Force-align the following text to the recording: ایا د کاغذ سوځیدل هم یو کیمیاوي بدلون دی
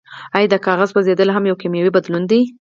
ایا 0.35 0.47
د 0.51 0.55
کاغذ 0.65 0.89
سوځیدل 0.93 1.29
هم 1.31 1.43
یو 1.49 1.59
کیمیاوي 1.61 1.91
بدلون 1.97 2.23
دی 2.31 2.41